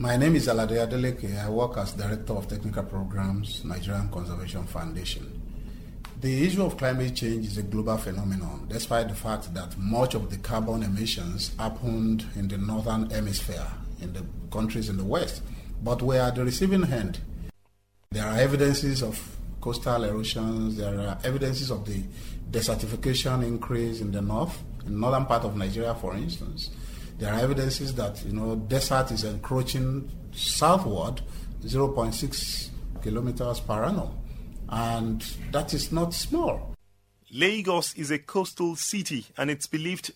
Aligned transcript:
My 0.00 0.16
name 0.16 0.34
is 0.36 0.46
Alade 0.48 0.78
Adeleke. 0.88 1.44
I 1.44 1.50
work 1.50 1.76
as 1.76 1.92
Director 1.92 2.32
of 2.32 2.48
Technical 2.48 2.84
Programs, 2.84 3.62
Nigerian 3.66 4.08
Conservation 4.08 4.64
Foundation. 4.64 5.42
The 6.22 6.46
issue 6.46 6.64
of 6.64 6.78
climate 6.78 7.14
change 7.16 7.44
is 7.48 7.58
a 7.58 7.62
global 7.62 7.98
phenomenon, 7.98 8.64
despite 8.70 9.08
the 9.10 9.14
fact 9.14 9.52
that 9.52 9.76
much 9.76 10.14
of 10.14 10.30
the 10.30 10.38
carbon 10.38 10.84
emissions 10.84 11.54
happened 11.58 12.24
in 12.34 12.48
the 12.48 12.56
northern 12.56 13.10
hemisphere, 13.10 13.66
in 14.00 14.14
the 14.14 14.24
countries 14.50 14.88
in 14.88 14.96
the 14.96 15.04
west. 15.04 15.42
But 15.84 16.00
we 16.00 16.16
are 16.16 16.30
the 16.30 16.46
receiving 16.46 16.84
end. 16.90 17.20
There 18.10 18.26
are 18.26 18.38
evidences 18.38 19.02
of 19.02 19.20
coastal 19.60 20.04
erosions, 20.04 20.78
there 20.78 20.98
are 20.98 21.18
evidences 21.24 21.70
of 21.70 21.84
the 21.84 22.02
desertification 22.50 23.46
increase 23.46 24.00
in 24.00 24.12
the 24.12 24.22
north, 24.22 24.62
in 24.86 24.98
northern 24.98 25.26
part 25.26 25.44
of 25.44 25.58
Nigeria, 25.58 25.94
for 25.94 26.14
instance. 26.14 26.70
There 27.20 27.30
are 27.34 27.38
evidences 27.38 27.94
that 27.96 28.24
you 28.24 28.32
know 28.32 28.56
desert 28.56 29.10
is 29.10 29.24
encroaching 29.24 30.10
southward 30.32 31.20
0.6 31.62 32.68
kilometers 33.02 33.60
per 33.60 33.84
annum, 33.84 34.08
and 34.70 35.20
that 35.52 35.74
is 35.74 35.92
not 35.92 36.14
small. 36.14 36.74
Lagos 37.30 37.92
is 37.94 38.10
a 38.10 38.18
coastal 38.18 38.74
city, 38.74 39.26
and 39.36 39.50
it's 39.50 39.66
believed 39.66 40.12